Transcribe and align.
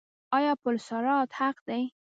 آیا 0.37 0.53
پل 0.61 0.75
صراط 0.87 1.29
حق 1.39 1.57
دی؟ 1.67 1.81